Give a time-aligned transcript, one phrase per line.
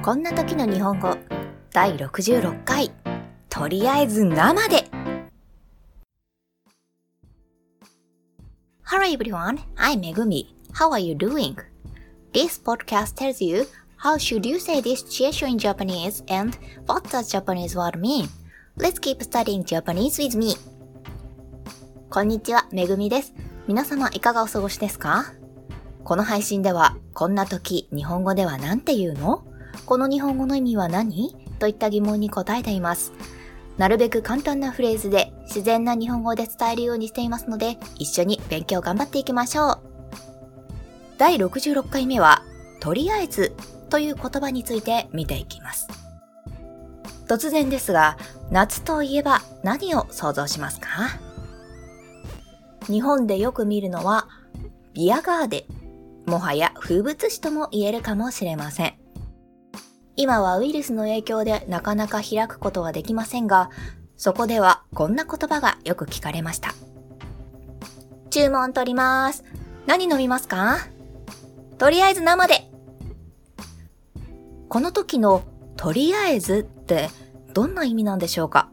[0.00, 1.16] こんな時の日本語
[1.72, 2.92] 第66回
[3.50, 4.88] とりあえず生で
[8.84, 10.46] Hello everyone, I'm Megumi.
[10.72, 11.56] How are you doing?
[12.32, 13.66] This podcast tells you
[13.98, 16.56] how should you say this situation in Japanese and
[16.86, 18.28] what does Japanese word mean.
[18.78, 20.54] Let's keep studying Japanese with me.
[22.08, 23.34] こんにちは、めぐみです。
[23.66, 25.34] 皆様いかがお過ごしですか
[26.04, 29.44] この配信では、こんな時、日本語では何て言うの
[29.86, 31.34] この日本語の意味は何？
[31.58, 33.12] といった疑問に答えています。
[33.78, 39.80] なるべく簡単なフレーズで自然な日本語で伝えるようにしていますので、一緒に勉強頑張っていきましょう。
[41.16, 42.42] 第66回目は、
[42.80, 43.54] とりあえず
[43.90, 45.88] という言葉について見ていきます。
[47.26, 48.18] 突然ですが、
[48.50, 50.88] 夏といえば何を想像しますか？
[52.86, 54.28] 日本でよく見るのは、
[54.94, 55.66] ビアガーデ
[56.26, 56.30] ン。
[56.30, 58.94] もはや風物詩とも言えるかもしれません。
[60.20, 63.70] 今はウイルスの影響でなかなか開くことはできませんが、
[64.16, 66.74] そこではこんな言葉がよく聞かれました。
[68.28, 69.44] 注文取ります。
[69.86, 70.78] 何飲みますか？
[71.78, 72.68] とりあえず生で。
[74.68, 75.44] この時の
[75.76, 77.10] とりあえずって
[77.54, 78.70] どんな意味なんでしょうか？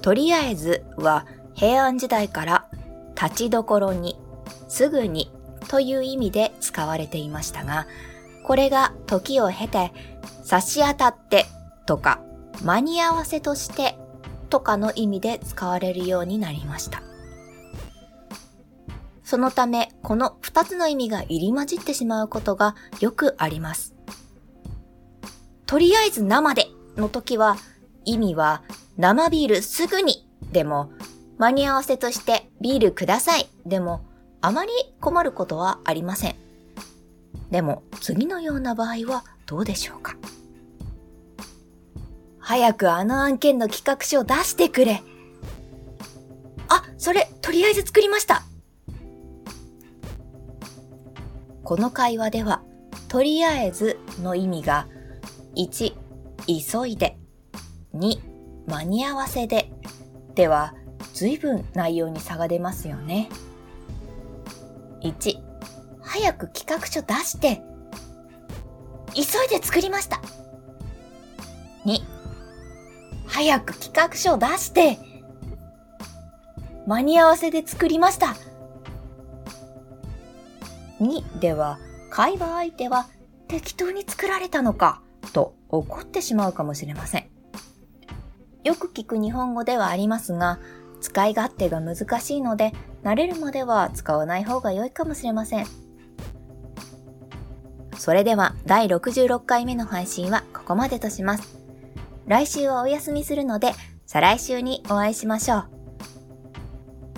[0.00, 2.70] とりあえずは平安時代から
[3.22, 4.18] 立ちどころに、
[4.68, 5.30] すぐに
[5.68, 7.86] という意味で使われていましたが、
[8.44, 9.92] これが時を経て
[10.42, 11.46] 差し当たって
[11.86, 12.20] とか
[12.62, 13.96] 間に合わせとして
[14.50, 17.02] とかの意味で使われるようになりました。
[19.32, 23.94] そのため、この二つの意味が入り混じってしまうことがよくあります。
[25.64, 26.66] とりあえず生で
[26.98, 27.56] の時は、
[28.04, 28.62] 意味は
[28.98, 30.92] 生ビールすぐにでも、
[31.38, 34.04] 間に合わせとしてビールくださいでも、
[34.42, 36.36] あまり困ることはありません。
[37.50, 40.16] でも、次のような場合はどうでしょうか？
[42.38, 45.02] 早くあの案件の企画書を出してくれ。
[46.68, 48.42] あ、それ、とりあえず作りました。
[51.62, 52.62] この会話では、
[53.08, 54.88] とりあえずの意味が、
[55.54, 55.94] 1、
[56.46, 57.18] 急いで、
[57.94, 58.18] 2、
[58.66, 59.70] 間に合わせで、
[60.34, 60.74] では、
[61.12, 63.28] 随分内容に差が出ますよね。
[65.02, 65.51] 1、
[66.12, 67.62] 早く企画書出して、
[69.14, 70.20] 急いで作りました。
[71.86, 72.00] 2、
[73.26, 74.98] 早く企画書を出して、
[76.86, 78.36] 間に合わせで作りました。
[81.00, 81.78] 2では、
[82.10, 83.06] 会話相手は
[83.48, 85.00] 適当に作られたのか
[85.32, 87.30] と怒ってしまうかもしれません。
[88.64, 90.58] よく聞く日本語ではありますが、
[91.00, 95.81] 使い勝手が難しいので、慣れるまでは使わない方が良いかもしれません。
[97.96, 101.56] それでは第66回目の配信はここまでとします。
[102.26, 103.72] 来週はお休みするので、
[104.06, 105.68] 再来週にお会いしましょう。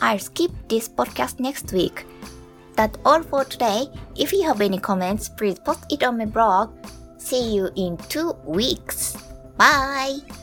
[0.00, 2.06] I'll skip this podcast next week.
[2.76, 3.90] That's all for today.
[4.14, 6.70] If you have any comments, please post it on my blog.
[7.18, 9.18] See you in two weeks.
[9.56, 10.37] Bye!